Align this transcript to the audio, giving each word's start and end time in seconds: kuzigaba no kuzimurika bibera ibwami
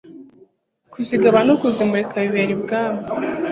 kuzigaba 0.91 1.39
no 1.47 1.53
kuzimurika 1.61 2.15
bibera 2.23 2.51
ibwami 2.57 3.01